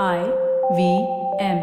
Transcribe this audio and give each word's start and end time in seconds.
I 0.00 0.24
V 0.74 1.06
M. 1.38 1.58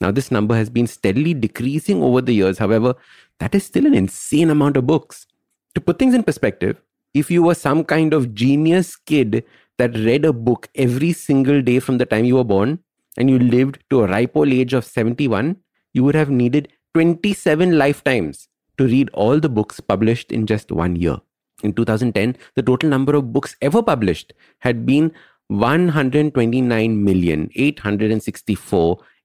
Now, 0.00 0.10
this 0.10 0.30
number 0.30 0.56
has 0.56 0.68
been 0.68 0.86
steadily 0.86 1.34
decreasing 1.34 2.02
over 2.02 2.20
the 2.20 2.32
years. 2.32 2.58
However, 2.58 2.94
that 3.38 3.54
is 3.54 3.64
still 3.64 3.86
an 3.86 3.94
insane 3.94 4.50
amount 4.50 4.76
of 4.76 4.86
books. 4.86 5.26
To 5.74 5.80
put 5.80 5.98
things 5.98 6.14
in 6.14 6.22
perspective, 6.22 6.80
if 7.14 7.30
you 7.30 7.42
were 7.42 7.54
some 7.54 7.84
kind 7.84 8.12
of 8.12 8.34
genius 8.34 8.96
kid 8.96 9.44
that 9.78 9.94
read 9.96 10.24
a 10.24 10.32
book 10.32 10.68
every 10.74 11.12
single 11.12 11.62
day 11.62 11.78
from 11.78 11.98
the 11.98 12.06
time 12.06 12.24
you 12.24 12.36
were 12.36 12.44
born 12.44 12.78
and 13.16 13.30
you 13.30 13.38
lived 13.38 13.78
to 13.90 14.02
a 14.02 14.06
ripe 14.06 14.36
old 14.36 14.48
age 14.48 14.72
of 14.72 14.84
71, 14.84 15.56
you 15.92 16.04
would 16.04 16.14
have 16.14 16.30
needed 16.30 16.68
27 16.94 17.78
lifetimes 17.78 18.48
to 18.78 18.84
read 18.84 19.10
all 19.12 19.38
the 19.38 19.48
books 19.48 19.80
published 19.80 20.32
in 20.32 20.46
just 20.46 20.72
one 20.72 20.96
year. 20.96 21.16
In 21.62 21.72
2010, 21.72 22.36
the 22.54 22.62
total 22.62 22.88
number 22.88 23.14
of 23.14 23.32
books 23.32 23.56
ever 23.60 23.82
published 23.82 24.32
had 24.60 24.84
been 24.84 25.12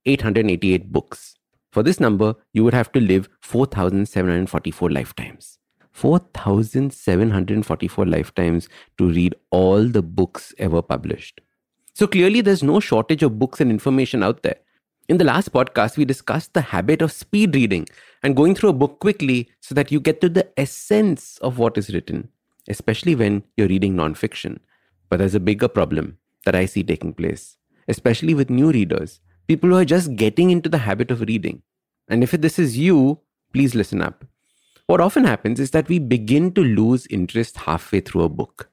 129,864,888 0.08 0.92
books. 0.92 1.36
For 1.72 1.84
this 1.84 2.00
number, 2.00 2.36
you 2.54 2.64
would 2.64 2.74
have 2.74 2.92
to 2.94 3.00
live 3.00 3.30
4,744 3.42 4.90
lifetimes. 4.90 5.60
4,744 5.92 8.06
lifetimes 8.06 8.70
to 8.98 9.10
read 9.10 9.36
all 9.52 9.84
the 9.84 10.02
books 10.02 10.54
ever 10.58 10.82
published. 10.82 11.42
So 11.94 12.08
clearly, 12.08 12.42
there's 12.42 12.64
no 12.64 12.80
shortage 12.80 13.24
of 13.24 13.40
books 13.40 13.60
and 13.60 13.72
information 13.72 14.24
out 14.24 14.44
there. 14.44 14.58
In 15.10 15.18
the 15.18 15.24
last 15.24 15.52
podcast, 15.52 15.98
we 15.98 16.06
discussed 16.06 16.54
the 16.54 16.62
habit 16.62 17.02
of 17.02 17.12
speed 17.12 17.56
reading 17.56 17.88
and 18.22 18.36
going 18.36 18.54
through 18.54 18.70
a 18.70 18.74
book 18.74 19.00
quickly 19.00 19.50
so 19.62 19.74
that 19.74 19.92
you 19.92 20.00
get 20.00 20.22
to 20.22 20.30
the 20.30 20.48
essence 20.60 21.38
of 21.40 21.58
what 21.58 21.78
is 21.78 21.94
written, 21.94 22.30
especially 22.68 23.16
when 23.16 23.44
you're 23.56 23.68
reading 23.68 23.96
nonfiction. 23.96 24.60
But 25.10 25.20
there's 25.20 25.36
a 25.36 25.40
bigger 25.40 25.68
problem 25.68 26.18
that 26.46 26.56
I 26.56 26.66
see 26.66 26.84
taking 26.84 27.14
place, 27.14 27.58
especially 27.88 28.34
with 28.34 28.50
new 28.50 28.72
readers, 28.72 29.20
people 29.48 29.70
who 29.70 29.78
are 29.78 29.86
just 29.86 30.16
getting 30.16 30.50
into 30.50 30.70
the 30.70 30.78
habit 30.80 31.12
of 31.12 31.22
reading. 31.22 31.62
And 32.08 32.24
if 32.24 32.32
this 32.32 32.60
is 32.60 32.78
you, 32.78 33.20
please 33.54 33.76
listen 33.76 34.02
up. 34.02 34.26
What 34.88 35.02
often 35.02 35.26
happens 35.26 35.60
is 35.60 35.72
that 35.72 35.90
we 35.90 36.00
begin 36.00 36.54
to 36.54 36.62
lose 36.64 37.08
interest 37.08 37.58
halfway 37.58 38.00
through 38.00 38.24
a 38.24 38.30
book. 38.30 38.70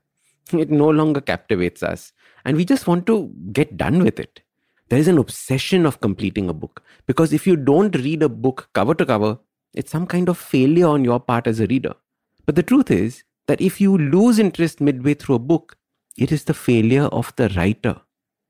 It 0.53 0.71
no 0.71 0.89
longer 0.89 1.21
captivates 1.21 1.83
us, 1.83 2.13
and 2.45 2.57
we 2.57 2.65
just 2.65 2.87
want 2.87 3.07
to 3.07 3.33
get 3.53 3.77
done 3.77 4.05
with 4.05 4.21
it. 4.21 4.43
There 4.91 4.99
is 4.99 5.09
an 5.09 5.19
obsession 5.19 5.87
of 5.87 6.01
completing 6.01 6.49
a 6.49 6.53
book 6.53 6.83
because 7.07 7.33
if 7.33 7.47
you 7.47 7.57
don't 7.57 7.97
read 7.97 8.23
a 8.23 8.29
book 8.29 8.69
cover 8.75 8.95
to 8.95 9.07
cover, 9.07 9.39
it's 9.73 9.91
some 9.91 10.07
kind 10.07 10.29
of 10.29 10.39
failure 10.39 10.87
on 10.87 11.05
your 11.05 11.19
part 11.19 11.47
as 11.47 11.59
a 11.59 11.67
reader. 11.67 11.95
But 12.47 12.55
the 12.55 12.63
truth 12.63 12.91
is 12.91 13.25
that 13.47 13.61
if 13.61 13.81
you 13.81 13.97
lose 13.97 14.39
interest 14.39 14.81
midway 14.81 15.15
through 15.15 15.37
a 15.37 15.41
book, 15.41 15.77
it 16.17 16.31
is 16.31 16.45
the 16.45 16.55
failure 16.55 17.05
of 17.07 17.35
the 17.37 17.49
writer. 17.57 18.03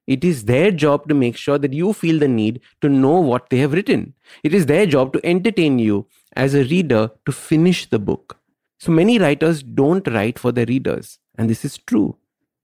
It 0.07 0.23
is 0.23 0.45
their 0.45 0.71
job 0.71 1.09
to 1.09 1.15
make 1.15 1.37
sure 1.37 1.59
that 1.59 1.73
you 1.73 1.93
feel 1.93 2.19
the 2.19 2.29
need 2.29 2.61
to 2.83 2.89
know 2.89 3.21
what 3.21 3.49
they 3.49 3.59
have 3.59 3.73
written. 3.73 4.15
It 4.43 4.53
is 4.53 4.67
their 4.67 4.87
job 4.87 5.13
to 5.15 5.27
entertain 5.27 5.79
you 5.79 6.07
as 6.37 6.55
a 6.55 6.65
reader 6.65 7.11
to 7.25 7.33
finish 7.33 7.89
the 7.89 7.99
book. 7.99 8.39
So 8.79 8.93
many 8.93 9.19
writers 9.19 9.63
don't 9.63 10.07
write 10.09 10.39
for 10.39 10.53
their 10.53 10.67
readers, 10.67 11.19
and 11.39 11.49
this 11.49 11.65
is 11.65 11.79
true. 11.79 12.17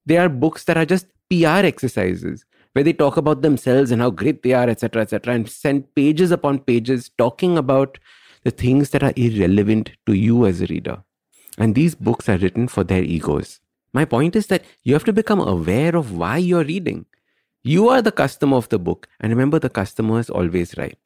There 0.05 0.21
are 0.21 0.29
books 0.29 0.65
that 0.65 0.77
are 0.77 0.85
just 0.85 1.07
PR 1.31 1.65
exercises 1.65 2.45
where 2.73 2.85
they 2.85 2.93
talk 2.93 3.17
about 3.17 3.43
themselves 3.43 3.91
and 3.91 4.03
how 4.03 4.11
great 4.11 4.43
they 4.43 4.53
are, 4.53 4.69
etc., 4.69 5.03
etc., 5.03 5.35
and 5.35 5.49
send 5.49 5.95
pages 5.95 6.31
upon 6.31 6.59
pages 6.59 7.11
talking 7.17 7.57
about 7.57 7.99
the 8.45 8.51
things 8.51 8.91
that 8.91 9.03
are 9.03 9.13
irrelevant 9.17 9.93
to 10.07 10.13
you 10.13 10.47
as 10.47 10.61
a 10.61 10.67
reader. 10.67 11.03
And 11.59 11.75
these 11.75 11.95
books 11.95 12.29
are 12.29 12.39
written 12.39 12.69
for 12.69 12.85
their 12.85 13.03
egos. 13.03 13.61
My 13.93 14.05
point 14.05 14.37
is 14.37 14.47
that 14.47 14.65
you 14.83 14.95
have 14.95 15.05
to 15.05 15.13
become 15.13 15.41
aware 15.41 15.97
of 15.97 16.13
why 16.13 16.37
you're 16.37 16.65
reading. 16.65 17.07
You 17.63 17.91
are 17.91 18.01
the 18.01 18.13
customer 18.13 18.57
of 18.57 18.71
the 18.71 18.79
book, 18.79 19.07
and 19.21 19.31
remember, 19.31 19.59
the 19.59 19.69
customer 19.69 20.19
is 20.19 20.31
always 20.31 20.77
right. 20.79 20.99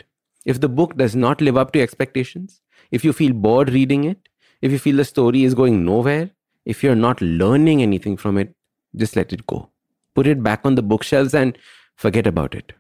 If 0.45 0.61
the 0.61 0.69
book 0.69 0.97
does 0.97 1.17
not 1.17 1.41
live 1.41 1.57
up 1.57 1.73
to 1.73 1.81
expectations, 1.81 2.61
if 2.93 3.05
you 3.05 3.13
feel 3.13 3.33
bored 3.33 3.71
reading 3.71 4.05
it, 4.05 4.29
if 4.63 4.71
you 4.71 4.79
feel 4.79 4.97
the 4.97 5.05
story 5.05 5.43
is 5.43 5.55
going 5.55 5.85
nowhere, 5.85 6.31
if 6.65 6.85
you're 6.85 6.95
not 6.95 7.21
learning 7.21 7.83
anything 7.83 8.17
from 8.17 8.39
it, 8.39 8.55
just 8.95 9.17
let 9.17 9.33
it 9.33 9.47
go. 9.49 9.69
Put 10.15 10.29
it 10.29 10.45
back 10.45 10.61
on 10.65 10.77
the 10.77 10.83
bookshelves 10.83 11.35
and 11.35 11.59
forget 11.97 12.27
about 12.27 12.55
it. 12.55 12.73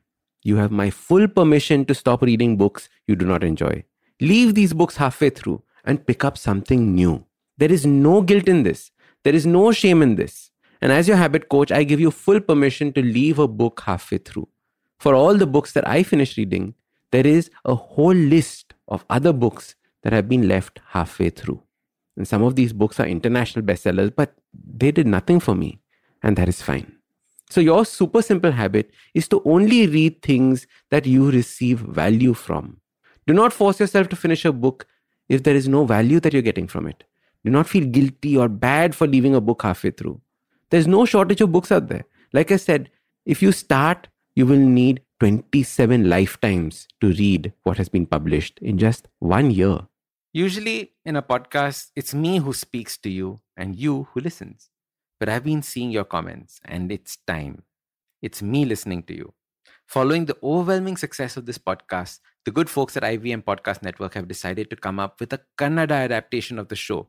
You 0.45 0.57
have 0.57 0.71
my 0.71 0.91
full 0.91 1.27
permission 1.27 1.85
to 1.87 1.95
stop 1.95 2.23
reading 2.23 2.57
books 2.57 2.89
you 3.09 3.17
do 3.17 3.25
not 3.25 3.43
enjoy. 3.43 3.85
Leave 4.21 4.55
these 4.55 4.73
books 4.73 4.97
halfway 4.97 5.31
through 5.31 5.63
and 5.85 6.07
pick 6.07 6.25
up 6.25 6.39
something 6.39 6.95
new. 6.95 7.25
There 7.59 7.73
is 7.73 7.85
no 7.85 8.23
guilt 8.23 8.47
in 8.47 8.63
this. 8.63 8.93
There 9.25 9.35
is 9.35 9.47
no 9.47 9.73
shame 9.73 10.01
in 10.01 10.15
this. 10.15 10.51
And 10.85 10.93
as 10.93 11.09
your 11.09 11.17
habit 11.17 11.49
coach, 11.49 11.73
I 11.73 11.83
give 11.83 11.99
you 11.99 12.11
full 12.11 12.41
permission 12.41 12.93
to 12.93 13.01
leave 13.01 13.39
a 13.39 13.49
book 13.49 13.81
halfway 13.87 14.19
through. 14.19 14.49
For 14.99 15.15
all 15.15 15.35
the 15.35 15.47
books 15.47 15.73
that 15.73 15.89
I 15.89 16.03
finish 16.03 16.37
reading, 16.37 16.75
there 17.11 17.27
is 17.27 17.51
a 17.65 17.75
whole 17.75 18.13
list 18.13 18.75
of 18.89 19.03
other 19.09 19.33
books 19.33 19.77
that 20.03 20.13
have 20.13 20.29
been 20.29 20.47
left 20.47 20.81
halfway 20.89 21.31
through. 21.31 21.63
And 22.19 22.29
some 22.29 22.43
of 22.43 22.55
these 22.55 22.75
books 22.75 23.01
are 23.01 23.07
international 23.07 23.65
bestsellers, 23.65 24.15
but 24.15 24.35
they 24.53 24.93
did 24.93 25.07
nothing 25.07 25.41
for 25.41 25.55
me, 25.55 25.81
and 26.23 26.37
that 26.37 26.51
is 26.51 26.61
fine. 26.61 26.99
So, 27.49 27.63
your 27.63 27.87
super 27.87 28.21
simple 28.21 28.53
habit 28.53 28.91
is 29.15 29.27
to 29.29 29.41
only 29.47 29.87
read 29.87 30.21
things 30.21 30.67
that 30.91 31.07
you 31.07 31.31
receive 31.31 31.79
value 31.79 32.35
from. 32.35 32.77
Do 33.27 33.33
not 33.33 33.55
force 33.55 33.81
yourself 33.81 34.11
to 34.11 34.17
finish 34.17 34.45
a 34.45 34.53
book 34.53 34.87
if 35.31 35.45
there 35.45 35.57
is 35.57 35.67
no 35.67 35.87
value 35.87 36.21
that 36.21 36.35
you're 36.35 36.43
getting 36.43 36.69
from 36.69 36.87
it. 36.89 37.05
Do 37.43 37.51
not 37.51 37.71
feel 37.71 37.87
guilty 37.87 38.37
or 38.37 38.51
bad 38.51 38.95
for 38.95 39.07
leaving 39.07 39.35
a 39.35 39.41
book 39.41 39.63
halfway 39.63 39.91
through. 39.91 40.21
There's 40.71 40.87
no 40.87 41.05
shortage 41.05 41.41
of 41.41 41.53
books 41.53 41.71
out 41.71 41.89
there. 41.89 42.05
Like 42.33 42.51
I 42.51 42.57
said, 42.57 42.91
if 43.27 43.43
you 43.43 43.53
start, 43.53 44.09
you 44.35 44.47
will 44.47 44.59
need 44.59 45.03
27 45.21 46.09
lifetimes 46.09 46.89
to 47.01 47.09
read 47.09 47.53
what 47.63 47.79
has 47.79 47.89
been 47.89 48.07
published 48.07 48.59
in 48.61 48.79
just 48.79 49.09
one 49.21 49.51
year. 49.51 49.81
Usually, 50.33 50.93
in 51.05 51.17
a 51.17 51.23
podcast, 51.23 51.91
it's 51.95 52.13
me 52.13 52.39
who 52.39 52.53
speaks 52.53 52.97
to 52.99 53.09
you 53.09 53.41
and 53.57 53.77
you 53.77 54.09
who 54.13 54.21
listens. 54.21 54.71
But 55.21 55.29
I've 55.29 55.45
been 55.45 55.63
seeing 55.63 55.93
your 55.93 56.05
comments, 56.05 56.61
and 56.65 56.91
it's 56.91 57.19
time. 57.27 57.63
It's 58.21 58.43
me 58.43 58.65
listening 58.65 59.05
to 59.05 59.15
you. 59.15 59.33
Following 59.87 60.25
the 60.25 60.37
overwhelming 60.43 60.97
success 60.97 61.37
of 61.37 61.47
this 61.47 61.59
podcast, 61.59 62.19
the 62.45 62.51
good 62.51 62.69
folks 62.69 62.97
at 62.97 63.05
IVM 63.05 63.45
Podcast 63.45 63.83
Network 63.83 64.15
have 64.15 64.27
decided 64.27 64.71
to 64.71 64.77
come 64.77 64.99
up 64.99 65.21
with 65.21 65.33
a 65.33 65.41
Kannada 65.57 65.93
adaptation 65.93 66.59
of 66.59 66.69
the 66.69 66.77
show 66.77 67.09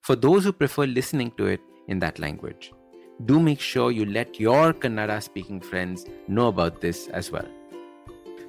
for 0.00 0.16
those 0.16 0.44
who 0.44 0.52
prefer 0.52 0.86
listening 0.86 1.32
to 1.36 1.46
it 1.46 1.60
in 1.88 1.98
that 1.98 2.18
language 2.18 2.72
do 3.26 3.40
make 3.40 3.60
sure 3.60 3.90
you 3.90 4.06
let 4.06 4.40
your 4.40 4.72
Kannada 4.72 5.22
speaking 5.22 5.60
friends 5.60 6.06
know 6.28 6.48
about 6.48 6.80
this 6.80 7.08
as 7.08 7.30
well. 7.30 7.46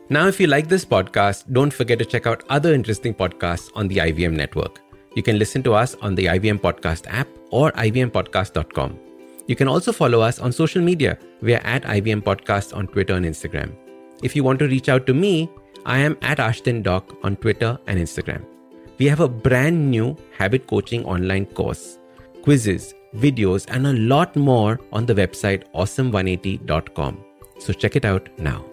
Now, 0.10 0.28
if 0.28 0.40
you 0.40 0.48
like 0.48 0.68
this 0.68 0.86
podcast, 0.86 1.52
don't 1.54 1.74
forget 1.74 1.98
to 2.00 2.06
check 2.06 2.28
out 2.28 2.44
other 2.50 2.74
interesting 2.74 3.14
podcasts 3.14 3.72
on 3.76 3.88
the 3.88 3.98
IVM 3.98 4.34
network. 4.34 4.82
You 5.16 5.24
can 5.24 5.40
listen 5.40 5.64
to 5.64 5.74
us 5.74 5.96
on 6.02 6.16
the 6.16 6.26
IVM 6.26 6.60
Podcast 6.60 7.06
app 7.08 7.28
or 7.52 7.72
ivmpodcast.com. 7.74 9.00
You 9.48 9.56
can 9.56 9.68
also 9.68 9.92
follow 9.92 10.22
us 10.22 10.40
on 10.40 10.52
social 10.52 10.82
media. 10.82 11.18
We 11.42 11.54
are 11.54 11.64
at 11.64 11.84
IVM 11.84 12.24
Podcast 12.24 12.76
on 12.76 12.88
Twitter 12.88 13.14
and 13.14 13.26
Instagram. 13.26 13.74
If 14.24 14.36
you 14.36 14.44
want 14.44 14.60
to 14.60 14.68
reach 14.68 14.90
out 14.90 15.06
to 15.08 15.14
me, 15.14 15.50
I 15.86 16.00
am 16.00 16.18
at 16.22 16.38
Ashdin 16.38 16.82
Doc 16.82 17.16
on 17.24 17.36
Twitter 17.36 17.78
and 17.88 18.00
Instagram. 18.00 18.44
We 18.98 19.06
have 19.08 19.20
a 19.20 19.28
brand 19.28 19.92
new 19.92 20.16
habit 20.38 20.68
coaching 20.68 21.04
online 21.06 21.46
course, 21.46 22.00
quizzes, 22.44 22.94
videos, 23.16 23.66
and 23.70 23.88
a 23.88 23.94
lot 23.94 24.36
more 24.36 24.80
on 24.92 25.06
the 25.06 25.16
website 25.16 25.64
awesome180.com. 25.74 27.24
So 27.60 27.74
check 27.74 27.96
it 27.96 28.06
out 28.06 28.30
now. 28.38 28.73